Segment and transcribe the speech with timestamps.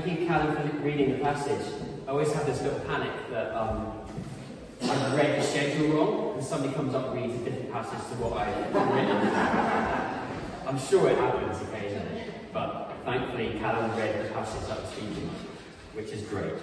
[0.00, 1.72] Thank you, Callum, for reading the passage.
[2.06, 3.98] I always have this little panic that um,
[4.80, 8.14] I've read the schedule wrong and somebody comes up and reads a different passage to
[8.22, 10.68] what I've written.
[10.68, 12.22] I'm sure it happens occasionally,
[12.52, 15.30] but thankfully Callum read the passage I was speaking,
[15.94, 16.54] which is great.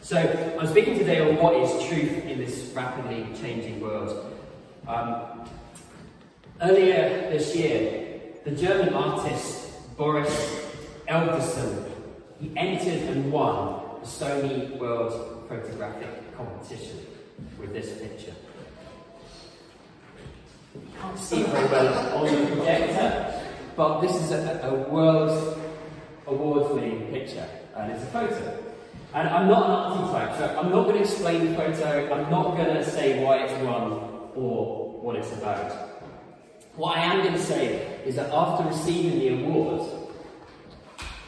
[0.00, 4.34] So, I'm speaking today on what is truth in this rapidly changing world.
[4.88, 5.46] Um,
[6.62, 8.06] earlier this year,
[8.44, 10.70] the German artist Boris
[11.06, 11.83] Eldagsen,
[12.44, 17.06] he entered and won the Sony World Photographic Competition
[17.58, 18.34] with this picture.
[20.74, 23.42] You can't see it very well on the projector,
[23.76, 25.60] but this is a, a World
[26.26, 28.58] Award-winning picture, and it's a photo.
[29.14, 32.30] And I'm not an arty type, so I'm not going to explain the photo, I'm
[32.30, 33.92] not going to say why it's won
[34.34, 35.70] or what it's about.
[36.76, 40.03] What I am going to say is that after receiving the award,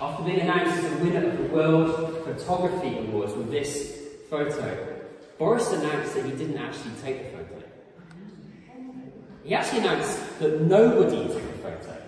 [0.00, 5.00] after being announced as the winner of the World Photography Awards with this photo,
[5.38, 7.62] Boris announced that he didn't actually take the photo.
[9.44, 12.02] He actually announced that nobody took the photo.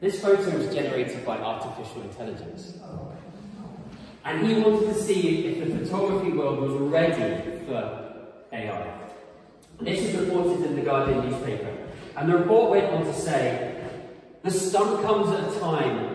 [0.00, 2.78] This photo was generated by artificial intelligence.
[4.24, 9.00] And he wanted to see if the photography world was ready for AI.
[9.80, 11.74] This is reported in the Guardian newspaper.
[12.16, 13.82] And the report went on to say,
[14.42, 16.09] the stunt comes at a time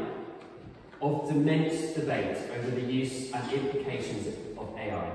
[1.06, 5.12] of immense debate over the use and implications of AI,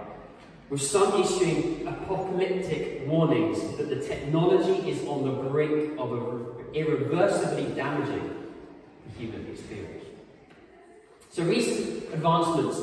[0.69, 6.13] with some issuing apocalyptic warnings that the technology is on the brink of
[6.75, 8.47] irreversibly damaging
[9.07, 10.05] the human experience.
[11.31, 12.81] So recent advancements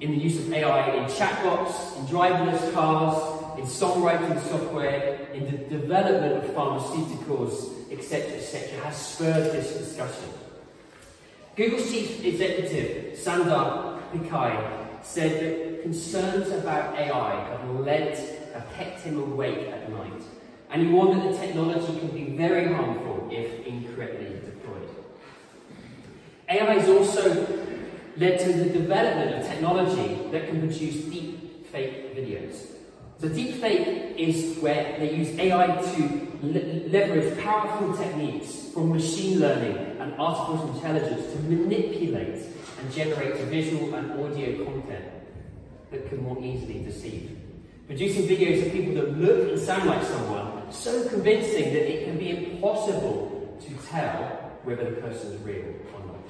[0.00, 5.58] in the use of AI in chatbots, in driverless cars, in songwriting software, in the
[5.78, 10.28] development of pharmaceuticals, etc., etc., has spurred this discussion.
[11.60, 18.16] Google's chief executive, Sundar Pichai, said that concerns about AI have led,
[18.54, 20.22] have kept him awake at night,
[20.70, 24.88] and he warned that the technology can be very harmful if incorrectly deployed.
[26.48, 27.28] AI has also
[28.16, 32.79] led to the development of technology that can produce deep fake videos.
[33.20, 36.02] So deepfake is where they use AI to
[36.42, 42.46] le leverage powerful techniques from machine learning and artificial intelligence to manipulate
[42.80, 45.04] and generate visual and audio content
[45.90, 47.36] that can more easily deceive.
[47.86, 52.16] Producing videos of people that look and sound like someone so convincing that it can
[52.16, 54.16] be impossible to tell
[54.62, 56.26] whether the person is real or not.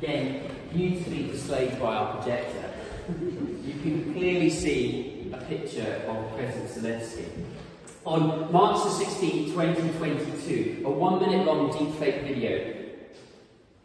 [0.00, 2.67] Again, beautifully displayed by our projector,
[3.08, 7.24] you can clearly see a picture of President Zelensky.
[8.04, 12.74] On March the 16th, 2022, a one minute long deepfake video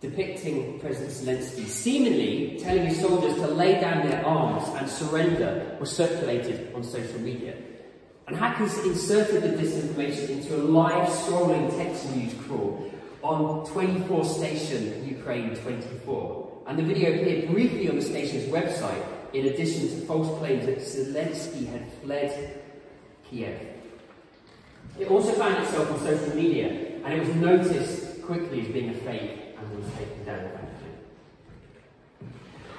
[0.01, 5.95] depicting President Zelensky seemingly telling his soldiers to lay down their arms and surrender was
[5.95, 7.55] circulated on social media.
[8.27, 12.91] And hackers inserted the disinformation into a live scrolling text news crawl
[13.21, 16.42] on 24 station Ukraine 24.
[16.65, 19.03] And the video appeared briefly on the station's website
[19.33, 22.61] in addition to false claims that Zelensky had fled
[23.29, 23.59] Kiev.
[24.99, 26.69] It also found itself on social media
[27.03, 30.51] and it was noticed quickly as being a fake and was taken down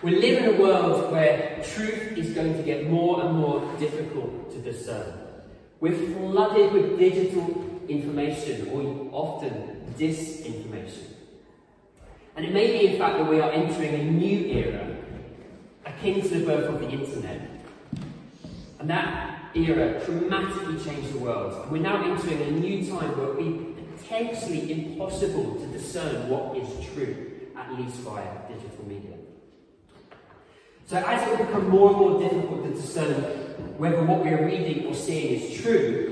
[0.03, 4.53] We live in a world where truth is going to get more and more difficult
[4.53, 5.19] to discern.
[5.81, 11.14] We're flooded with digital information, or often disinformation.
[12.37, 14.97] And it may be, in fact, that we are entering a new era,
[15.87, 17.49] akin to the birth of the internet.
[18.81, 21.71] And that era dramatically changed the world.
[21.71, 26.57] We're now entering a new time where it will be potentially impossible to discern what
[26.57, 29.17] is true, at least via digital media.
[30.87, 33.15] So as it will become more and more difficult to discern
[33.79, 36.11] whether what we are reading or seeing is true,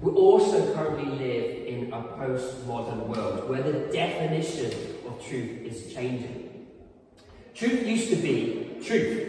[0.00, 4.70] we also currently live in a postmodern world where the definition
[5.18, 6.66] truth is changing.
[7.54, 9.28] Truth used to be truth,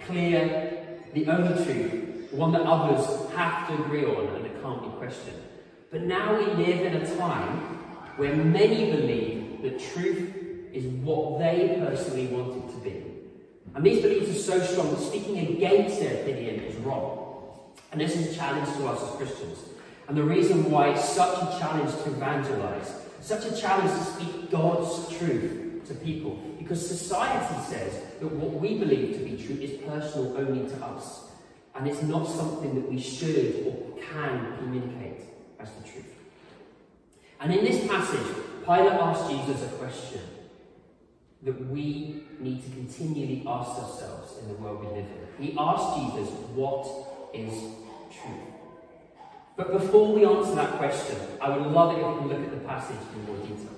[0.00, 4.82] clear, the only truth, the one that others have to agree on and it can't
[4.82, 5.42] be questioned.
[5.90, 7.58] But now we live in a time
[8.16, 10.34] where many believe that truth
[10.72, 13.04] is what they personally want it to be.
[13.74, 17.22] And these beliefs are so strong that speaking against their opinion is wrong.
[17.90, 19.58] And this is a challenge to us as Christians.
[20.08, 24.50] And the reason why it's such a challenge to evangelize, such a challenge to speak
[24.50, 29.80] God's truth to people, because society says that what we believe to be true is
[29.82, 31.30] personal only to us.
[31.74, 35.22] And it's not something that we should or can communicate
[35.58, 36.14] as the truth.
[37.40, 38.26] And in this passage,
[38.64, 40.20] Pilate asks Jesus a question.
[41.42, 45.44] that we need to continually ask ourselves in the world we live in.
[45.44, 46.86] He asked Jesus, What
[47.34, 47.52] is
[48.10, 48.61] truth?
[49.56, 52.66] But before we answer that question, I would love it if we look at the
[52.66, 53.68] passage in more detail.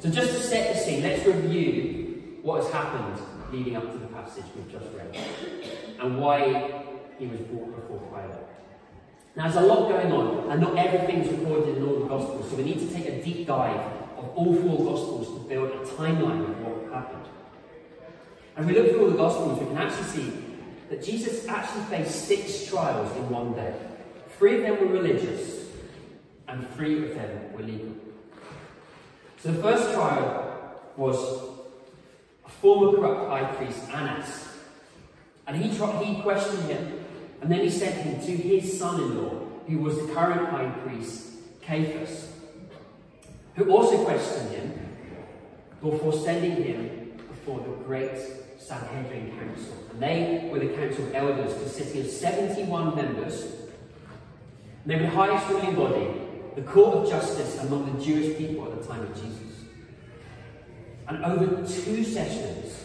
[0.00, 3.20] So, just to set the scene, let's review what has happened
[3.52, 5.16] leading up to the passage we've just read
[6.00, 6.84] and why
[7.18, 8.46] he was brought before Pilate.
[9.36, 12.56] Now, there's a lot going on, and not everything's recorded in all the Gospels, so
[12.56, 13.80] we need to take a deep dive
[14.16, 17.26] of all four Gospels to build a timeline of what happened.
[18.56, 20.49] And we look through all the Gospels, we can actually see
[20.90, 23.72] that Jesus actually faced six trials in one day.
[24.36, 25.66] Three of them were religious,
[26.48, 27.94] and three of them were legal.
[29.38, 31.16] So the first trial was
[32.44, 34.48] a former corrupt high priest, Annas.
[35.46, 37.04] And he, tried, he questioned him,
[37.40, 40.70] and then he sent him to his son in law, who was the current high
[40.84, 41.28] priest,
[41.62, 42.32] Caiaphas,
[43.54, 44.96] who also questioned him
[45.80, 48.39] before sending him before the great
[48.70, 49.74] Sanhedrin Council.
[49.90, 53.52] And they were the council of elders consisting of 71 members.
[54.86, 56.06] They were the highest ruling body,
[56.54, 59.64] the court of justice among the Jewish people at the time of Jesus.
[61.08, 62.84] And over two sessions,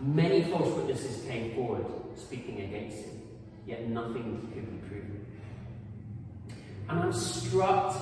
[0.00, 1.84] many false witnesses came forward
[2.14, 3.22] speaking against him,
[3.66, 5.26] yet nothing could be proven.
[6.88, 7.96] And I'm struck,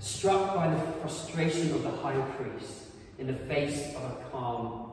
[0.00, 2.86] struck by the frustration of the high priest
[3.20, 4.85] in the face of a calm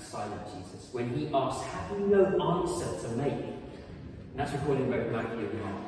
[0.00, 3.32] silent Jesus when he asked, Have you no answer to make?
[3.32, 5.82] And that's recorded in both Matthew and Mark.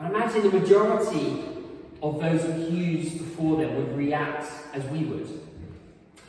[0.00, 1.44] I imagine the majority
[2.02, 5.28] of those accused before them would react as we would.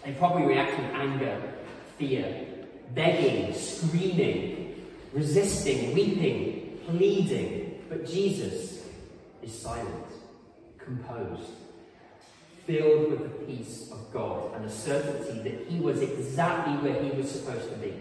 [0.06, 1.42] They'd probably react with anger,
[1.98, 2.46] fear,
[2.94, 7.82] begging, screaming, resisting, weeping, pleading.
[7.90, 8.86] But Jesus
[9.42, 10.06] is silent,
[10.78, 11.50] composed,
[12.66, 17.12] filled with the peace of God and the certainty that he was exactly where he
[17.12, 17.94] was supposed to be.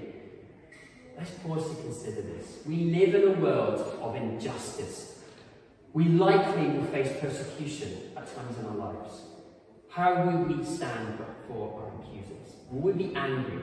[1.17, 2.59] Let's pause to consider this.
[2.67, 5.21] We live in a world of injustice.
[5.93, 9.23] We likely will face persecution at times in our lives.
[9.91, 12.57] How will we stand before our accusers?
[12.71, 13.61] Will we be angry,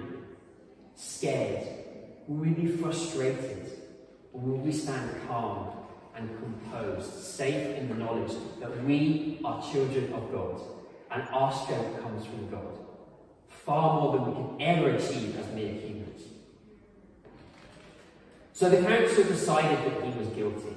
[0.96, 1.68] scared?
[2.28, 3.72] Will we be frustrated?
[4.32, 5.70] Or will we stand calm
[6.16, 10.62] and composed, safe in the knowledge that we are children of God
[11.12, 12.80] and our strength comes from God?
[13.48, 16.24] Far more than we can ever achieve as mere humans.
[18.54, 20.76] So the council decided that he was guilty.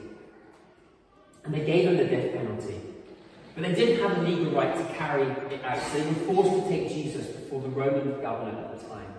[1.45, 2.81] And they gave him the death penalty.
[3.55, 6.65] But they didn't have a legal right to carry it out, so they were forced
[6.65, 9.15] to take Jesus before the Roman governor at the time,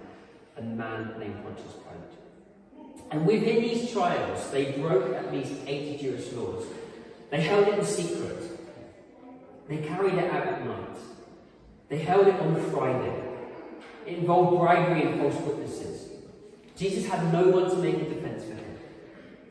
[0.57, 2.83] a man named Pontius Pilate.
[3.11, 6.65] And within these trials, they broke at least eight Jewish laws.
[7.29, 8.52] They held it in secret.
[9.67, 10.97] They carried it out at night.
[11.89, 13.23] They held it on Friday.
[14.05, 16.09] It involved bribery and false witnesses.
[16.75, 18.77] Jesus had no one to make a defense for him.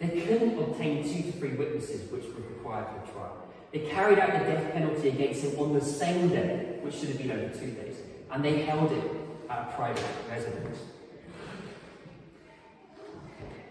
[0.00, 3.42] They couldn't obtain two to three witnesses, which was required for trial.
[3.72, 7.18] They carried out the death penalty against him on the same day, which should have
[7.18, 7.96] been over two days,
[8.30, 9.04] and they held it
[9.48, 10.78] at a private residence.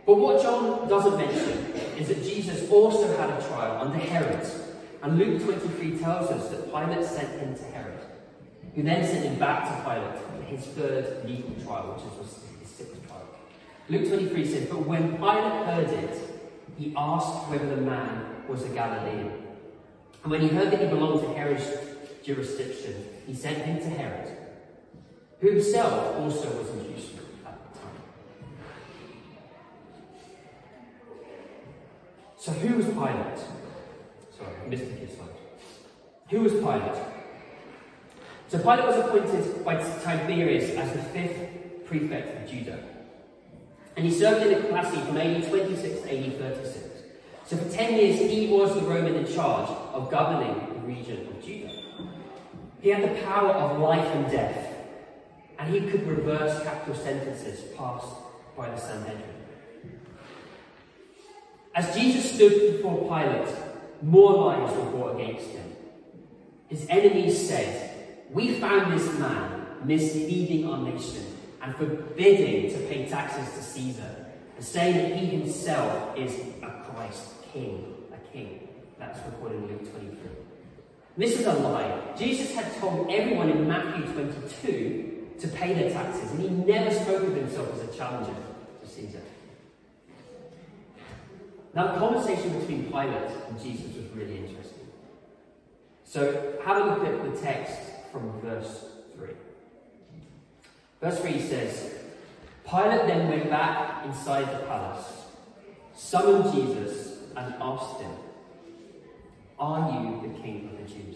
[0.05, 4.47] But what John doesn't mention is that Jesus also had a trial under Herod.
[5.03, 7.99] And Luke 23 tells us that Pilate sent him to Herod,
[8.75, 12.69] who then sent him back to Pilate for his third legal trial, which was his
[12.69, 13.27] sixth trial.
[13.89, 16.19] Luke 23 says, But when Pilate heard it,
[16.77, 19.31] he asked whether the man was a Galilean.
[20.23, 21.67] And when he heard that he belonged to Herod's
[22.23, 24.37] jurisdiction, he sent him to Herod,
[25.39, 26.81] who himself also was the
[27.43, 27.57] time.
[32.37, 33.60] So who was Pilate?
[34.41, 34.85] Sorry, I missed.
[36.31, 36.95] Who was Pilate?
[38.47, 42.79] So Pilate was appointed by Tiberius as the fifth prefect of Judah.
[43.97, 46.77] And he served in the capacity from AD 26 to AD 36.
[47.45, 51.43] So for 10 years, he was the Roman in charge of governing the region of
[51.43, 51.73] Judah.
[52.79, 54.73] He had the power of life and death,
[55.59, 58.15] and he could reverse capital sentences passed
[58.55, 59.35] by the Sanhedrin.
[61.75, 63.70] As Jesus stood before Pilate,
[64.01, 65.75] more lies were brought against him.
[66.67, 71.25] His enemies said, We found this man misleading our nation
[71.61, 77.33] and forbidding to pay taxes to Caesar, and saying that he himself is a Christ
[77.53, 78.67] king, a king.
[78.97, 80.17] That's recorded in Luke 23.
[81.17, 81.99] This is a lie.
[82.17, 87.23] Jesus had told everyone in Matthew 22 to pay their taxes, and he never spoke
[87.23, 88.35] of himself as a challenger
[88.81, 89.21] to Caesar.
[91.73, 94.87] Now, the conversation between Pilate and Jesus was really interesting.
[96.03, 97.79] So, have a look at the text
[98.11, 98.85] from verse
[99.15, 99.29] 3.
[101.01, 101.93] Verse 3 says,
[102.69, 105.05] Pilate then went back inside the palace,
[105.95, 108.11] summoned Jesus, and asked him,
[109.57, 111.15] Are you the king of the Jews?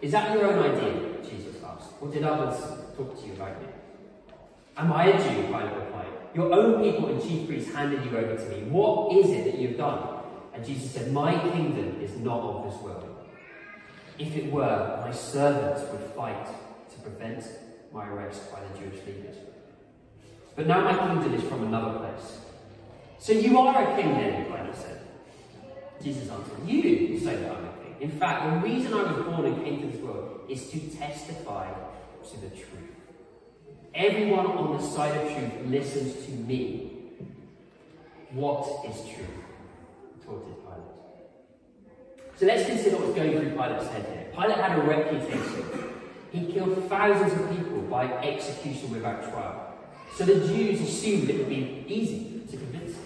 [0.00, 1.22] Is that your own idea?
[1.28, 1.90] Jesus asked.
[2.00, 2.60] Or did others
[2.96, 3.68] talk to you about me?
[4.76, 5.46] Am I a Jew?
[5.48, 5.97] Pilate replied.
[6.34, 8.64] Your own people and chief priests handed you over to me.
[8.70, 10.18] What is it that you've done?
[10.54, 13.04] And Jesus said, My kingdom is not of this world.
[14.18, 16.46] If it were, my servants would fight
[16.90, 17.44] to prevent
[17.92, 19.36] my arrest by the Jewish leaders.
[20.56, 22.40] But now my kingdom is from another place.
[23.18, 25.00] So you are a king then, Pilate said.
[26.02, 27.96] Jesus answered, You say that I'm a king.
[28.00, 31.72] In fact, the reason I was born and came to this world is to testify
[32.30, 32.87] to the truth.
[33.98, 36.92] Everyone on the side of truth listens to me.
[38.30, 39.26] What is truth?
[40.20, 41.26] Retorted Pilate.
[42.36, 44.26] So let's consider what's going through Pilate's head here.
[44.32, 45.64] Pilate had a reputation.
[46.30, 49.74] He killed thousands of people by execution without trial.
[50.14, 53.02] So the Jews assumed it would be easy to convince him.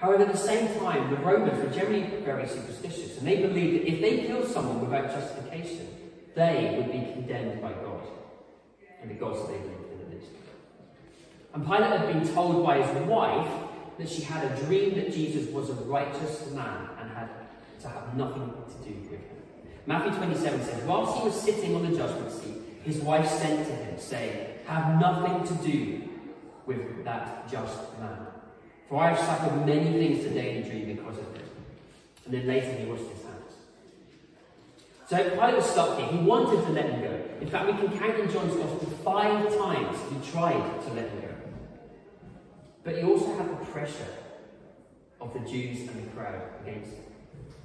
[0.00, 3.92] However, at the same time, the Romans were generally very superstitious, and they believed that
[3.92, 5.86] if they killed someone without justification,
[6.34, 8.00] they would be condemned by God,
[9.00, 10.32] and the believed in at least.
[11.54, 13.50] And Pilate had been told by his wife
[13.98, 17.28] that she had a dream that Jesus was a righteous man and had
[17.80, 19.20] to have nothing to do with him.
[19.86, 23.72] Matthew 27 says, Whilst he was sitting on the judgment seat, his wife sent to
[23.72, 26.08] him, saying, Have nothing to do
[26.66, 28.26] with that just man.
[28.88, 31.42] For I have suffered many things today in a dream because of him.
[32.24, 33.27] And then later he was his hands.
[35.08, 36.06] So Pilate was stuck here.
[36.08, 37.18] He wanted to let him go.
[37.40, 41.20] In fact, we can count in John's Gospel five times he tried to let him
[41.22, 41.28] go.
[42.84, 44.06] But he also had the pressure
[45.18, 47.04] of the Jews and the crowd against him.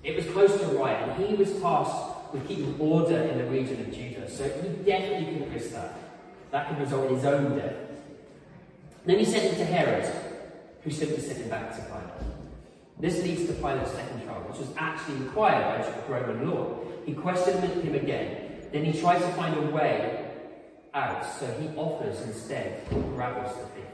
[0.04, 3.82] It was close to riot, and he was tasked with keeping order in the region
[3.82, 4.30] of Judah.
[4.30, 5.96] So he definitely couldn't risk that.
[6.52, 7.76] That could result in his own death.
[9.06, 10.10] Then he sent him to Herod,
[10.82, 12.24] who simply sent him back to Pilate.
[13.00, 16.80] This leads to Pilate's second trial, which was actually required by Roman law.
[17.06, 18.68] He questioned him again.
[18.72, 20.26] Then he tries to find a way
[20.94, 23.86] out, so he offers instead Barabbas the thief.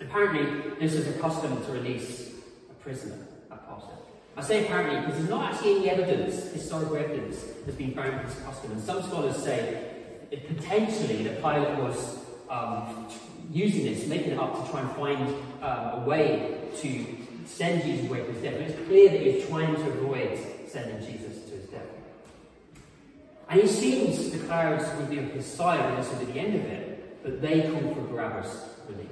[0.00, 2.30] Apparently, this is a custom to release
[2.70, 3.26] a prisoner
[3.70, 3.92] Passover.
[4.36, 8.26] I say apparently because there's not actually any evidence, historical evidence, that's been found for
[8.26, 8.72] this custom.
[8.72, 9.90] And some scholars say
[10.30, 12.18] it potentially that Pilate was
[12.48, 13.08] um,
[13.52, 15.28] using this, making it up to try and find
[15.62, 17.06] um, a way to
[17.44, 18.54] send Jesus away from his death.
[18.54, 21.29] But it's clear that he's trying to avoid sending Jesus.
[23.50, 26.38] And he seems the crowds would be on his side when this will be the
[26.38, 29.08] end of it, but they call for Barabbas release.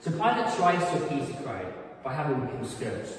[0.00, 3.12] So Pilate tries to appease the crowd by having him scourged.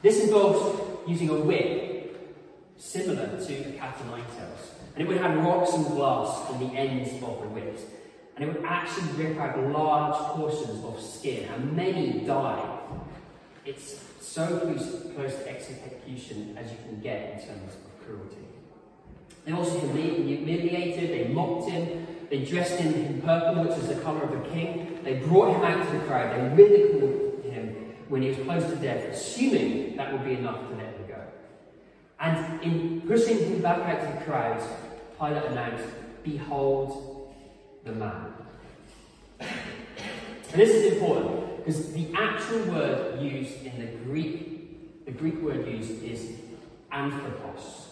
[0.00, 1.98] This involves using a whip
[2.78, 4.72] similar to cat o' nine tails.
[4.94, 7.82] And it would have rocks and glass on the ends of the whips.
[8.36, 12.78] And it would actually rip out large portions of skin, and many die.
[13.66, 18.36] It's so close, close to execution as you can get in terms of cruelty.
[19.44, 24.22] They also humiliated, they mocked him, they dressed him in purple, which is the colour
[24.22, 25.00] of a king.
[25.02, 28.76] They brought him out to the crowd, they ridiculed him when he was close to
[28.76, 31.22] death, assuming that would be enough to let him go.
[32.20, 34.62] And in pushing him back out to the crowd,
[35.18, 35.84] Pilate announced,
[36.22, 37.32] Behold
[37.84, 38.34] the man.
[39.40, 45.68] And this is important because the actual word used in the Greek, the Greek word
[45.68, 46.32] used is
[46.90, 47.88] anthropos,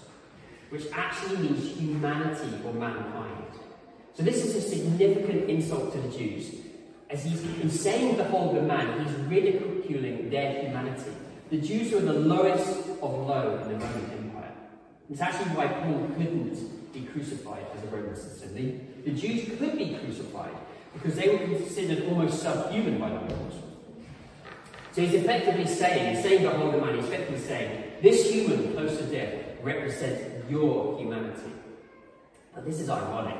[0.70, 3.44] which actually means humanity or mankind.
[4.14, 6.54] So this is a significant insult to the Jews.
[7.10, 11.12] As he's in saying behold the man, he's ridiculing their humanity.
[11.50, 14.54] The Jews were the lowest of low in the Roman Empire.
[15.10, 18.54] It's actually why Paul couldn't be crucified as a Roman citizen.
[19.04, 20.56] The, the Jews could be crucified
[20.94, 23.65] because they were considered almost subhuman by the Romans.
[24.96, 29.44] So he's effectively saying, saying the man, he's effectively saying, this human close to death
[29.62, 31.52] represents your humanity.
[32.54, 33.36] But this is ironic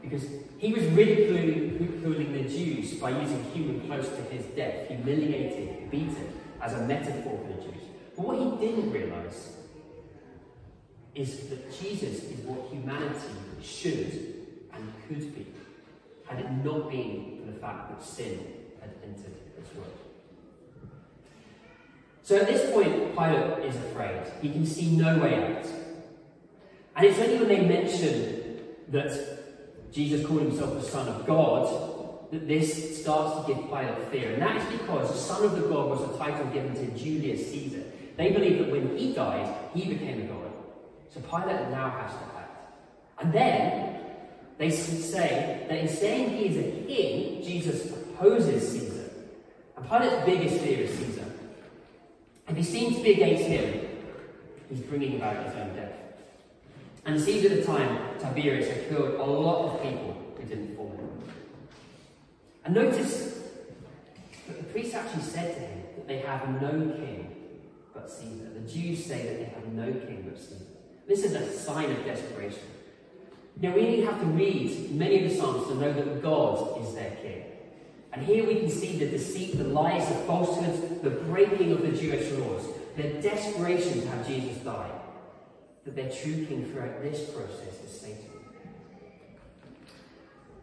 [0.00, 0.24] because
[0.58, 6.74] he was ridiculing the Jews by using human close to his death, humiliated, beaten, as
[6.74, 7.82] a metaphor for the Jews.
[8.14, 9.56] But what he didn't realize
[11.16, 14.34] is that Jesus is what humanity should
[14.72, 15.48] and could be,
[16.28, 18.38] had it not been for the fact that sin
[18.80, 19.98] had entered this world.
[22.22, 24.22] So at this point, Pilate is afraid.
[24.40, 25.66] He can see no way out.
[26.94, 31.92] And it's only when they mention that Jesus called himself the Son of God
[32.30, 34.32] that this starts to give Pilate fear.
[34.32, 37.50] And that is because the Son of the God was a title given to Julius
[37.50, 37.82] Caesar.
[38.16, 40.50] They believed that when he died, he became a god.
[41.12, 42.72] So Pilate now has to act.
[43.20, 44.00] And then
[44.58, 49.10] they say that in saying he is a king, Jesus opposes Caesar.
[49.76, 51.21] And Pilate's biggest fear is Caesar.
[52.48, 53.88] If he seems to be against him,
[54.68, 55.92] he's bringing about his own death.
[57.04, 60.90] And Caesar at the time, Tiberius, had killed a lot of people who didn't follow
[60.90, 61.22] him.
[62.64, 63.40] And notice
[64.46, 67.34] that the priests actually said to him that they have no king
[67.92, 68.50] but Caesar.
[68.54, 70.64] The Jews say that they have no king but Caesar.
[71.08, 72.62] This is a sign of desperation.
[73.60, 76.94] Now, we only have to read many of the Psalms to know that God is
[76.94, 77.44] their king.
[78.12, 81.92] And here we can see the deceit, the lies, the falsehoods, the breaking of the
[81.92, 82.66] Jewish laws,
[82.96, 84.90] their desperation to have Jesus die.
[85.84, 88.26] That their true king throughout this process is Satan.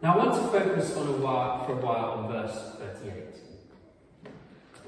[0.01, 3.23] Now, I want to focus on a while, for a while on verse 38.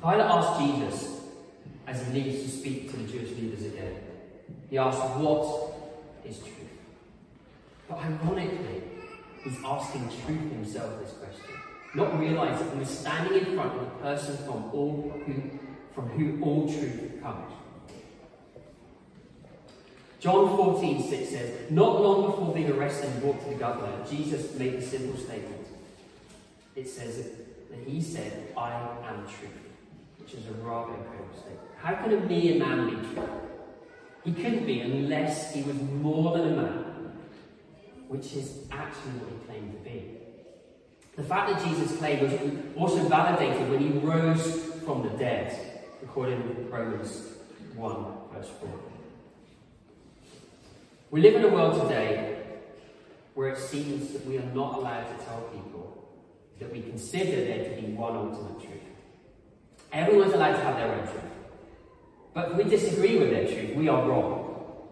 [0.02, 1.22] Pilate asked Jesus,
[1.86, 3.96] as he needs to speak to the Jewish leaders again,
[4.70, 5.74] he asked, What
[6.26, 6.56] is truth?
[7.90, 8.84] But ironically,
[9.44, 11.61] he's asking truth himself this question,
[11.94, 15.60] not realizing that we're standing in front of a person from all who,
[15.94, 17.54] from who all truth comes.
[20.20, 24.54] John 14, 6 says, Not long before being arrested and brought to the governor, Jesus
[24.58, 25.68] made a simple statement.
[26.76, 27.18] It says
[27.72, 29.52] that he said, I am truth,
[30.20, 31.68] which is a rather incredible statement.
[31.78, 33.30] How can a mere man be true?
[34.24, 37.14] He couldn't be unless he was more than a man,
[38.08, 40.21] which is actually what he claimed to be.
[41.22, 42.34] The fact that Jesus claimed was
[42.76, 45.56] also validated when he rose from the dead,
[46.02, 47.28] according to Romans
[47.76, 48.70] 1, verse 4.
[51.12, 52.44] We live in a world today
[53.36, 56.10] where it seems that we are not allowed to tell people
[56.58, 58.82] that we consider there to be one ultimate truth.
[59.94, 61.22] Everyone's allowed to have their own truth.
[62.34, 64.88] But if we disagree with their truth, we are wrong.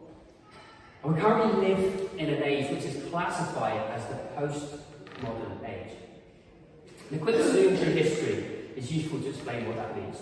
[1.04, 4.80] And we currently live in an age which is classified as the age.
[7.10, 8.46] And a quick zoom through history
[8.76, 10.18] is useful to explain what that means.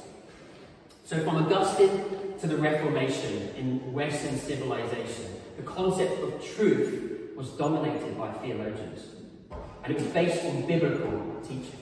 [1.04, 5.26] So from Augustine to the Reformation in Western civilization,
[5.58, 9.06] the concept of truth was dominated by theologians.
[9.84, 11.80] And it was based on biblical teaching.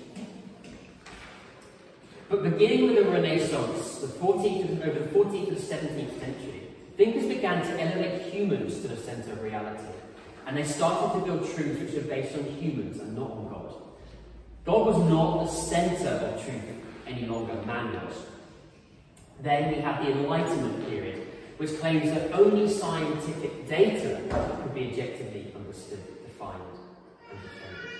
[2.29, 6.61] But beginning with the Renaissance, the 14th, over the 14th and 17th century,
[6.97, 9.85] thinkers began to elevate humans to the centre of reality.
[10.47, 13.84] And they started to build truths which are based on humans and not on God.
[14.65, 16.63] God was not the centre of truth
[17.05, 18.15] any longer, man was.
[19.41, 24.21] Then we had the Enlightenment period, which claims that only scientific data
[24.61, 26.63] could be objectively understood, defined,
[27.31, 27.91] and defended.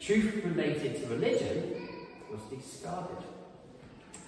[0.00, 1.88] Truth related to religion
[2.30, 3.24] was discarded.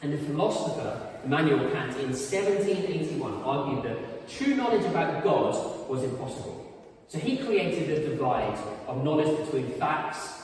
[0.03, 6.63] And the philosopher Immanuel Kant in 1781 argued that true knowledge about God was impossible.
[7.09, 10.36] So he created a divide of knowledge between facts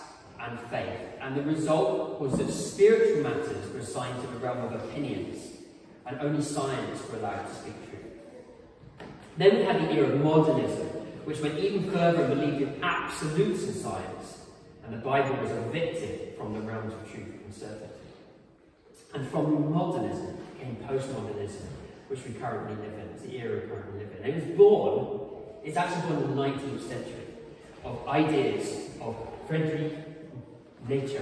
[0.42, 1.00] and faith.
[1.20, 5.38] And the result was that spiritual matters were assigned to the realm of opinions,
[6.06, 8.02] and only science were allowed to speak truth.
[9.36, 10.88] Then we had the era of modernism,
[11.24, 14.46] which went even further and believed in absolutes in science,
[14.84, 17.86] and the Bible was evicted from the realms of truth and certainty.
[19.14, 21.66] And from modernism came postmodernism,
[22.08, 23.08] which we currently live in.
[23.14, 24.30] It's the era we currently live in.
[24.30, 25.20] It was born,
[25.64, 27.26] it's actually born in the 19th century,
[27.84, 30.11] of ideas of Friedrich
[30.88, 31.18] Nietzsche.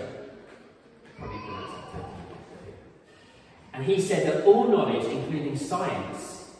[3.72, 6.50] And he said that all knowledge, including science,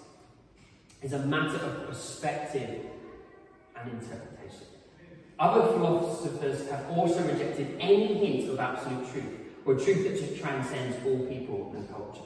[1.03, 2.87] is a matter of perspective
[3.77, 4.67] and interpretation.
[5.39, 11.27] Other philosophers have also rejected any hint of absolute truth, or truth that transcends all
[11.27, 12.21] people and culture.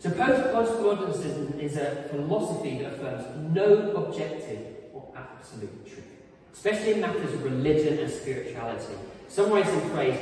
[0.00, 6.04] So postmodernism is a philosophy that affirms no objective or absolute truth,
[6.52, 8.94] especially in matters of religion and spirituality.
[9.36, 10.18] Ways the phrase,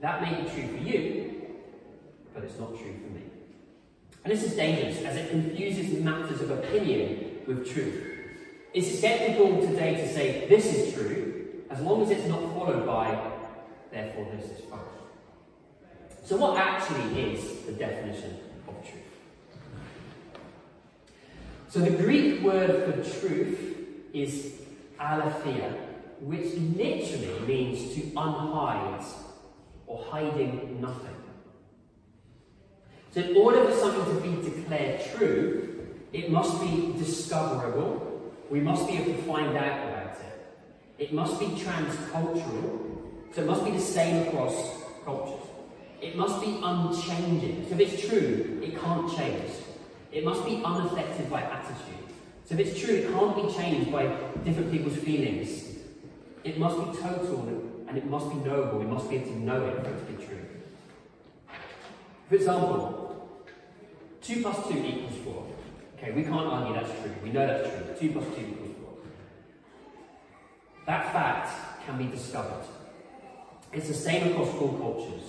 [0.00, 1.42] that may be true for you,
[2.32, 3.22] but it's not true for me.
[4.22, 8.16] And this is dangerous as it confuses matters of opinion with truth.
[8.72, 13.18] It's acceptable today to say this is true as long as it's not followed by
[13.90, 14.82] therefore this is false.
[16.24, 19.02] So, what actually is the definition of truth?
[21.68, 23.78] So, the Greek word for truth
[24.12, 24.52] is
[25.00, 25.74] aletheia,
[26.20, 29.04] which literally means to unhide
[29.86, 31.16] or hiding nothing.
[33.12, 38.86] So, in order for something to be declared true, it must be discoverable, we must
[38.86, 40.46] be able to find out about it.
[40.98, 42.98] It must be transcultural,
[43.34, 45.46] so it must be the same across cultures.
[46.00, 47.66] It must be unchanging.
[47.68, 49.50] So if it's true, it can't change.
[50.12, 52.06] It must be unaffected by attitude.
[52.44, 54.06] So if it's true, it can't be changed by
[54.44, 55.75] different people's feelings.
[56.46, 58.78] It must be total and it must be knowable.
[58.78, 60.46] We must be able to know it for it to be true.
[62.28, 63.28] For example,
[64.22, 65.46] 2 plus 2 equals 4.
[65.98, 67.12] Okay, we can't argue that's true.
[67.24, 68.08] We know that's true.
[68.08, 68.94] 2 plus 2 equals 4.
[70.86, 72.64] That fact can be discovered.
[73.72, 75.24] It's the same across all cultures.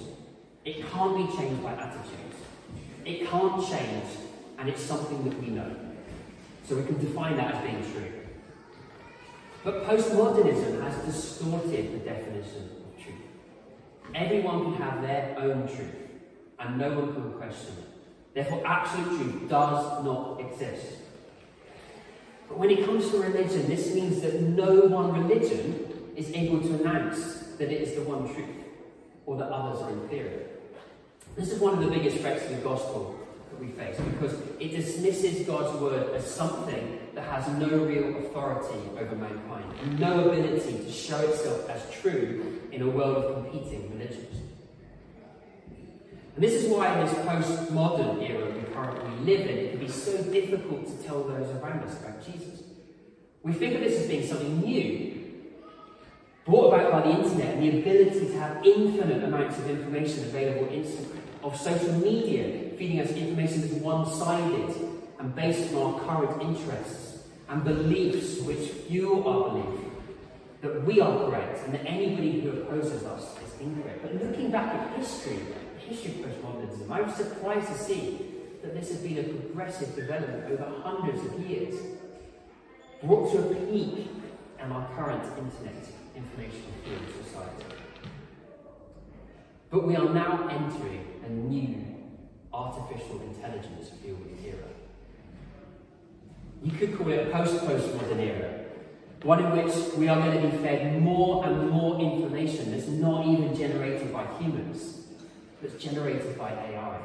[0.65, 2.37] It can't be changed by attitudes.
[3.05, 4.05] It can't change,
[4.59, 5.75] and it's something that we know.
[6.65, 8.26] So we can define that as being true.
[9.67, 13.19] But postmodernism has distorted the definition of truth.
[14.15, 15.93] Everyone can have their own truth,
[16.57, 18.33] and no one can question it.
[18.33, 20.99] Therefore, absolute truth does not exist.
[22.47, 26.75] But when it comes to religion, this means that no one religion is able to
[26.75, 28.63] announce that it is the one truth,
[29.25, 30.47] or that others are inferior.
[31.35, 34.69] This is one of the biggest threats to the gospel that we face because it
[34.69, 40.91] dismisses God's word as something that has no real authority over mankind no ability to
[40.91, 44.35] show itself as true in a world of competing religions.
[46.35, 49.87] And this is why in this postmodern era we currently live in, it can be
[49.87, 52.61] so difficult to tell those around us about Jesus.
[53.41, 55.33] We think of this as being something new,
[56.45, 60.67] brought about by the internet and the ability to have infinite amounts of information available
[60.71, 64.75] instantly, of social media feeding us information that's one-sided
[65.19, 67.06] and based on our current interests
[67.49, 69.87] and beliefs which fuel our belief
[70.61, 74.01] that we are correct and that anybody who opposes us is incorrect.
[74.01, 75.39] But looking back at history,
[75.75, 78.33] the history of postmodernism, I was surprised to see
[78.63, 81.75] that this has been a progressive development over hundreds of years,
[83.03, 84.09] brought to a peak
[84.61, 87.65] in our current internet information field society.
[89.69, 91.85] But we are now entering a new
[92.51, 94.76] artificial intelligence field era.
[96.63, 98.65] You could call it a post-postmodern era,
[99.23, 103.25] one in which we are going to be fed more and more information that's not
[103.25, 105.01] even generated by humans,
[105.61, 106.99] that's generated by AI.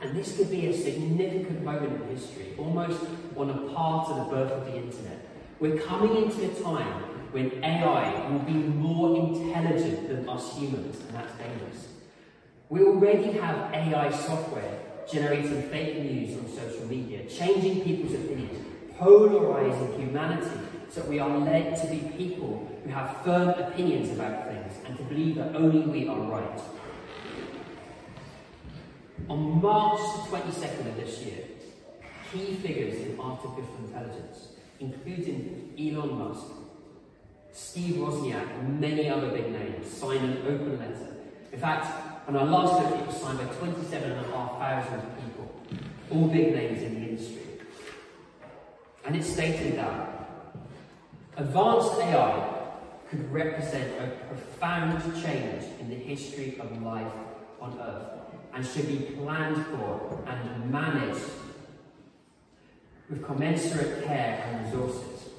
[0.00, 3.00] And this could be a significant moment in history, almost
[3.36, 5.26] on a part of the birth of the internet.
[5.58, 11.16] We're coming into a time when AI will be more intelligent than us humans, and
[11.16, 11.88] that's dangerous.
[12.68, 18.66] We already have AI software generating fake news on social media, changing people's opinions,
[18.98, 24.48] polarizing humanity, so that we are led to be people who have firm opinions about
[24.48, 26.60] things and to believe that only we are right.
[29.28, 31.44] On March 22nd of this year,
[32.32, 34.48] key figures in artificial intelligence,
[34.80, 36.46] including Elon Musk,
[37.52, 41.16] Steve Wozniak, and many other big names, signed an open letter.
[41.52, 45.50] In fact, on our last look, was signed by 27,500 people,
[46.12, 47.42] all big names in the industry.
[49.06, 50.54] And it stated that
[51.38, 52.54] advanced AI
[53.08, 57.10] could represent a profound change in the history of life
[57.62, 58.18] on Earth
[58.52, 61.24] and should be planned for and managed
[63.08, 65.30] with commensurate care and resources.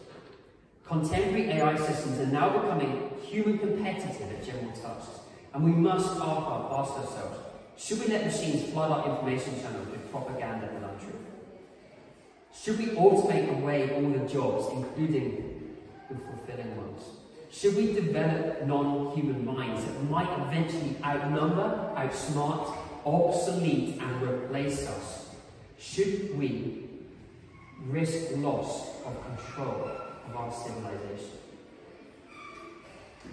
[0.88, 5.18] Contemporary AI systems are now becoming human competitive at general tasks,
[5.53, 7.39] and we must ask ourselves,
[7.77, 11.15] should we let machines flood our information channels with propaganda and untruth?
[12.53, 15.77] Should we automate away all the jobs, including
[16.09, 17.03] the fulfilling ones?
[17.51, 25.29] Should we develop non-human minds that might eventually outnumber, outsmart, obsolete and replace us?
[25.79, 26.89] Should we
[27.88, 29.89] risk loss of control
[30.27, 31.38] of our civilization?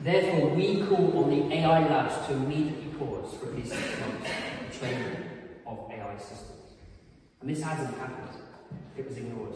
[0.03, 4.31] Therefore, we call on the AI labs to immediately pause for at least six months
[4.71, 5.17] the training
[5.67, 6.53] of AI systems.
[7.41, 8.41] And this hasn't happened.
[8.97, 9.55] It was ignored.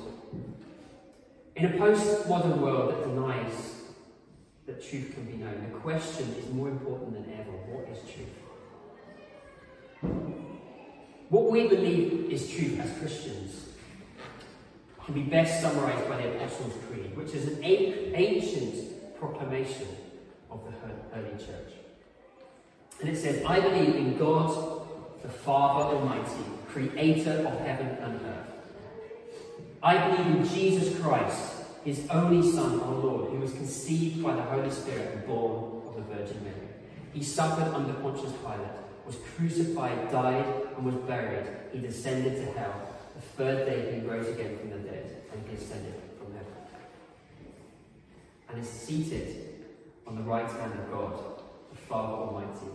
[1.57, 3.83] In a postmodern world that denies
[4.67, 7.51] that truth can be known, the question is more important than ever.
[7.51, 8.29] What is truth?
[11.29, 13.69] What we believe is truth as Christians
[15.05, 19.87] can be best summarized by the Apostles' Creed, which is an ancient proclamation
[21.15, 21.75] early church.
[23.01, 24.83] And it says, I believe in God,
[25.23, 28.47] the Father Almighty, creator of heaven and earth.
[29.83, 34.43] I believe in Jesus Christ, his only Son, our Lord, who was conceived by the
[34.43, 36.57] Holy Spirit and born of the Virgin Mary.
[37.15, 38.69] He suffered under Pontius Pilate,
[39.07, 40.45] was crucified, died,
[40.77, 41.47] and was buried.
[41.73, 42.89] He descended to hell.
[43.17, 46.53] The third day he rose again from the dead, and he ascended from heaven.
[48.51, 49.50] And is seated
[50.11, 51.13] on the right hand of God,
[51.71, 52.67] the Father Almighty.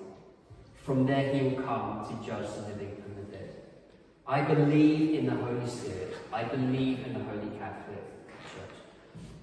[0.84, 3.56] From there he will come to judge the living and the dead.
[4.26, 6.16] I believe in the Holy Spirit.
[6.32, 8.04] I believe in the Holy Catholic
[8.40, 8.76] Church.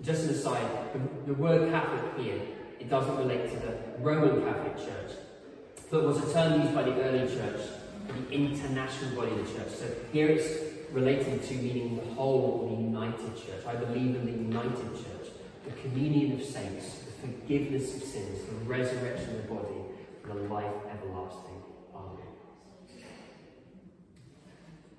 [0.02, 2.40] Just an aside, the, the word Catholic here,
[2.80, 5.18] it doesn't relate to the Roman Catholic Church,
[5.90, 7.60] but was a term used by the early church
[8.08, 9.72] the international body of the church.
[9.72, 10.48] So here it's
[10.92, 13.66] relating to meaning the whole, the united church.
[13.66, 15.30] I believe in the united church,
[15.64, 19.80] the communion of saints, forgiveness of sins, the resurrection of the body,
[20.24, 21.62] and the life everlasting.
[21.94, 22.26] Amen.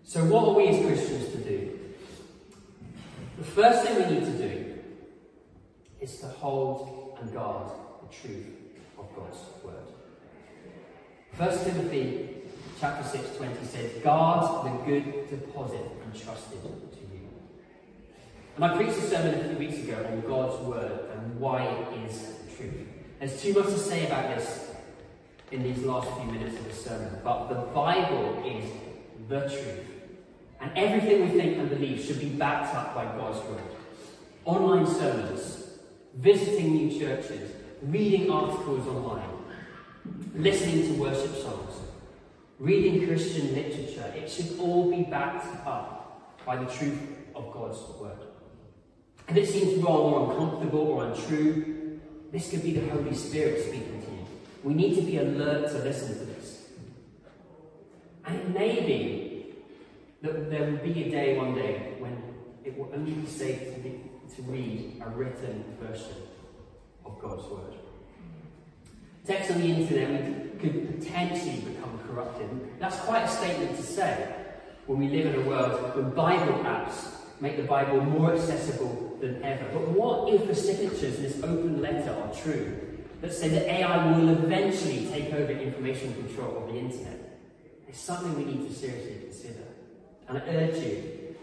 [0.04, 1.80] So, what are we as Christians to do?
[3.38, 4.80] The first thing we need to do
[6.00, 8.48] is to hold and guard the truth
[8.98, 9.88] of God's word.
[11.38, 12.30] 1 Timothy
[12.80, 17.03] chapter 6, 20 says, Guard the good deposit entrusted to.
[18.56, 22.08] And I preached a sermon a few weeks ago on God's word and why it
[22.08, 22.88] is truth.
[23.20, 24.70] There's too much to say about this
[25.52, 28.70] in these last few minutes of the sermon, but the Bible is
[29.28, 29.88] the truth.
[30.62, 33.62] And everything we think and believe should be backed up by God's word.
[34.46, 35.70] Online sermons,
[36.16, 39.30] visiting new churches, reading articles online,
[40.36, 41.74] listening to worship songs,
[42.60, 47.00] reading Christian literature, it should all be backed up by the truth
[47.36, 48.18] of God's word.
[49.30, 52.00] If it seems wrong or uncomfortable or untrue,
[52.32, 54.28] this could be the Holy Spirit speaking to you.
[54.64, 56.68] We need to be alert to listen to this.
[58.26, 59.56] And it may be
[60.22, 62.22] that there will be a day one day when
[62.64, 64.02] it will only be safe to, be,
[64.36, 66.16] to read a written version
[67.06, 67.74] of God's word.
[69.26, 72.80] Text on the internet could potentially become corrupted.
[72.80, 74.34] That's quite a statement to say
[74.86, 79.42] when we live in a world when Bible apps make the Bible more accessible than
[79.42, 79.66] ever.
[79.72, 82.78] But what if the signatures in this open letter are true
[83.22, 87.40] that say that AI will eventually take over information control of the internet?
[87.88, 89.64] It's something we need to seriously consider.
[90.28, 91.36] And I urge you,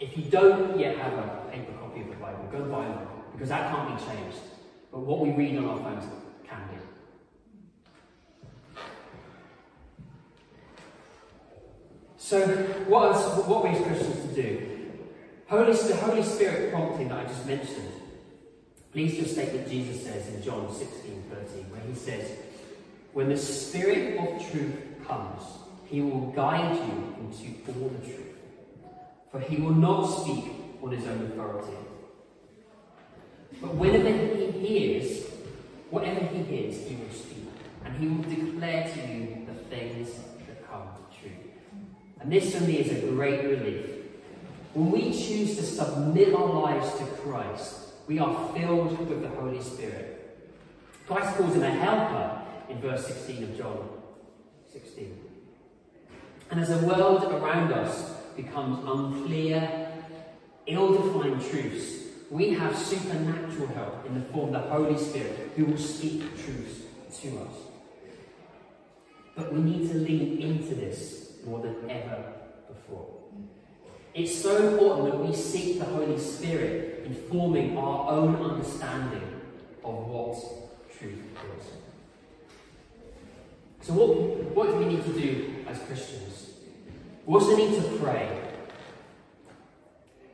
[0.00, 3.50] if you don't yet have a paper copy of the Bible, go buy one, because
[3.50, 4.38] that can't be changed.
[4.90, 6.04] But what we read on our phones
[6.48, 6.76] can be.
[12.16, 12.46] So,
[12.88, 13.14] what,
[13.46, 14.75] what we as Christians to do?
[15.48, 17.92] Holy, Holy Spirit prompting that I just mentioned
[18.94, 22.32] leads to a statement Jesus says in John 16 13, where he says,
[23.12, 24.74] When the Spirit of truth
[25.06, 25.42] comes,
[25.84, 28.36] he will guide you into all the truth.
[29.30, 30.44] For he will not speak
[30.82, 31.76] on his own authority.
[33.60, 35.26] But whenever he hears,
[35.90, 37.48] whatever he hears, he will speak.
[37.84, 40.10] And he will declare to you the things
[40.46, 40.88] that come
[41.20, 41.30] true.
[42.20, 43.95] And this for me is a great relief.
[44.76, 49.62] When we choose to submit our lives to Christ, we are filled with the Holy
[49.62, 50.38] Spirit.
[51.06, 53.88] Christ calls him a helper in verse 16 of John
[54.70, 55.18] 16.
[56.50, 59.88] And as the world around us becomes unclear,
[60.66, 65.64] ill defined truths, we have supernatural help in the form of the Holy Spirit who
[65.64, 66.80] will speak truths
[67.22, 67.56] to us.
[69.34, 72.34] But we need to lean into this more than ever
[72.68, 73.15] before.
[74.16, 79.42] It's so important that we seek the Holy Spirit in forming our own understanding
[79.84, 80.38] of what
[80.98, 81.18] truth
[81.58, 81.66] is.
[83.82, 84.08] So, what,
[84.54, 86.52] what do we need to do as Christians?
[87.26, 88.40] We also need to pray.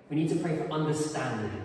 [0.09, 1.65] We need to pray for understanding.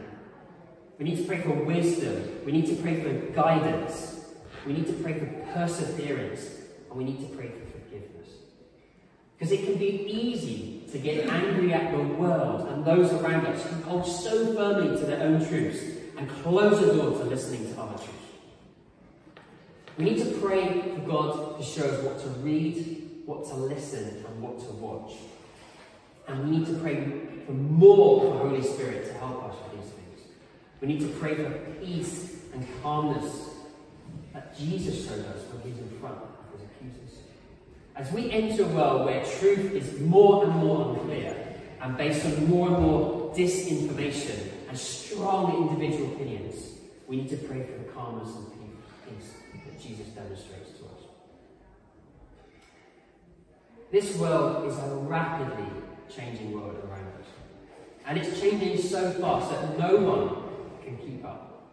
[0.98, 2.44] We need to pray for wisdom.
[2.44, 4.22] We need to pray for guidance.
[4.66, 6.50] We need to pray for perseverance.
[6.90, 8.30] And we need to pray for forgiveness.
[9.38, 13.64] Because it can be easy to get angry at the world and those around us
[13.66, 15.80] who hold so firmly to their own truths
[16.18, 18.14] and close the door to listening to other truths.
[19.98, 24.26] We need to pray for God to show us what to read, what to listen,
[24.28, 25.14] and what to watch.
[26.28, 27.04] And we need to pray
[27.46, 30.22] for more of the Holy Spirit to help us with these things.
[30.82, 33.50] We need to pray for peace and calmness
[34.34, 36.18] that Jesus showed us when he was in front.
[37.98, 41.36] As we enter a world where truth is more and more unclear
[41.82, 46.74] and based on more and more disinformation and strong individual opinions,
[47.08, 49.32] we need to pray for the calmness and peace
[49.66, 51.10] that Jesus demonstrates to us.
[53.92, 55.66] This world is a rapidly
[56.16, 57.28] changing world around us.
[58.06, 61.72] And it's changing so fast that no one can keep up.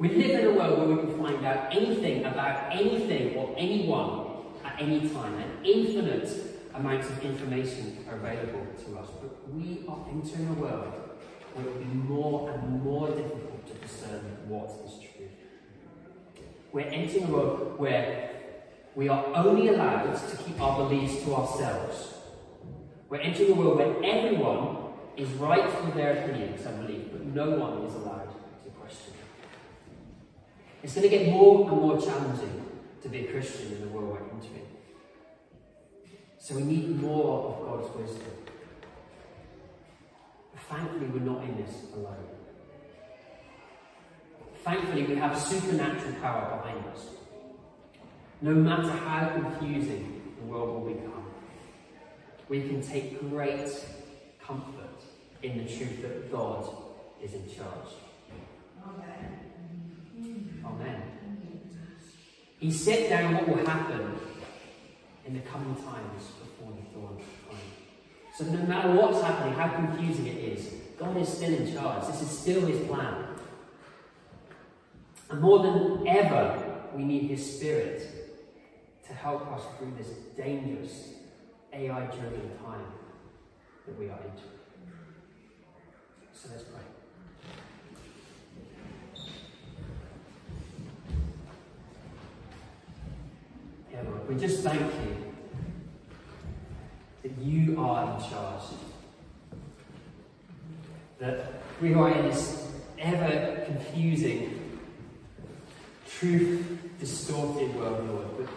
[0.00, 4.25] We live in a world where we can find out anything about anything or anyone
[4.78, 6.28] any time, an infinite
[6.74, 9.08] amounts of information are available to us.
[9.20, 10.92] But we are entering a world
[11.54, 15.28] where it will be more and more difficult to discern what is true.
[16.72, 18.30] We're entering a world where
[18.94, 22.14] we are only allowed to keep our beliefs to ourselves.
[23.08, 24.76] We're entering a world where everyone
[25.16, 28.28] is right with their opinions and belief, but no one is allowed
[28.64, 29.46] to question it.
[30.82, 32.65] It's going to get more and more challenging
[33.06, 34.66] to be a Christian in the world we're entering.
[36.38, 38.32] So we need more of God's wisdom.
[40.52, 42.26] But thankfully, we're not in this alone.
[44.64, 47.06] Thankfully, we have supernatural power behind us.
[48.42, 51.26] No matter how confusing the world will become,
[52.48, 53.70] we can take great
[54.44, 55.00] comfort
[55.44, 56.68] in the truth that God
[57.22, 57.88] is in charge.
[58.84, 59.38] Amen.
[60.64, 61.15] Amen.
[62.58, 64.18] He set down what will happen
[65.26, 67.26] in the coming times before the time.
[68.36, 72.06] So no matter what's happening, how confusing it is, God is still in charge.
[72.06, 73.24] This is still his plan.
[75.30, 76.62] And more than ever,
[76.94, 78.02] we need his spirit
[79.06, 81.14] to help us through this dangerous
[81.72, 82.86] AI driven time
[83.86, 84.32] that we are in.
[86.32, 86.82] So let's pray.
[93.92, 95.16] Yeah, Lord, we just thank you
[97.22, 98.62] that you are in charge.
[101.18, 104.78] That we are in this ever confusing,
[106.08, 108.26] truth distorted world, Lord.
[108.38, 108.48] But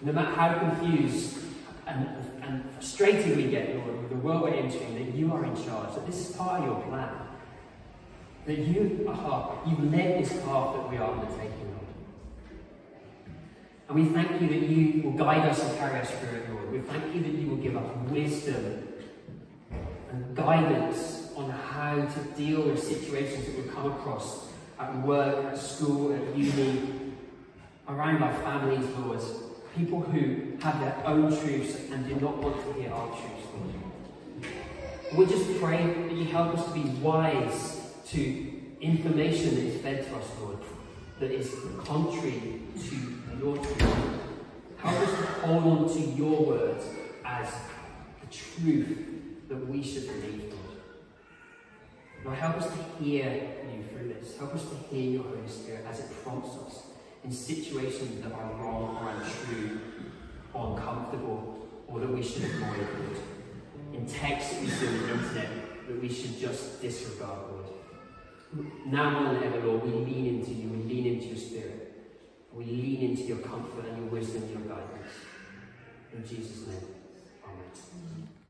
[0.00, 1.38] no matter how confused
[1.86, 2.08] and,
[2.42, 5.94] and frustrated we get, Lord, with the world we're entering, that you are in charge,
[5.94, 7.10] that this is part of your plan.
[8.46, 11.67] That you are, you've led this path that we are undertaking.
[13.88, 16.70] And we thank you that you will guide us and carry us through it, Lord.
[16.70, 18.88] We thank you that you will give us wisdom
[20.10, 24.48] and guidance on how to deal with situations that we come across
[24.78, 27.14] at work, at school, at uni,
[27.88, 29.22] around our families, Lord
[29.78, 34.48] people who have their own truths and do not want to hear our truths, Lord.
[35.16, 40.06] We just pray that you help us to be wise to information that is fed
[40.06, 40.58] to us, Lord,
[41.20, 41.54] that is
[41.84, 42.96] contrary to
[43.40, 44.20] your truth.
[44.76, 46.84] Help us to hold on to your words
[47.24, 47.52] as
[48.20, 48.96] the truth
[49.48, 50.78] that we should believe, Lord.
[52.24, 53.32] Lord, help us to hear
[53.74, 54.36] you through this.
[54.38, 56.82] Help us to hear your Holy Spirit as it prompts us
[57.24, 59.80] in situations that are wrong or untrue
[60.52, 62.86] or uncomfortable or that we should avoid.
[63.92, 65.48] In texts that we see on the internet
[65.88, 67.57] that we should just disregard.
[68.86, 71.88] Now more than ever, Lord, we lean into you, we lean into your spirit.
[72.52, 75.12] We lean into your comfort and your wisdom and your guidance.
[76.14, 76.94] In Jesus' name,
[77.44, 78.28] Amen.